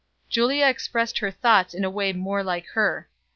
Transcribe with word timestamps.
Julia 0.29 0.65
expressed 0.65 1.19
her 1.19 1.29
thoughts 1.29 1.75
in 1.75 1.83
a 1.83 1.89
way 1.91 2.11
more 2.11 2.41
like 2.43 2.65
her. 2.69 3.07